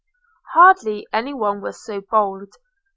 [0.53, 2.55] Hardly any one was so bold.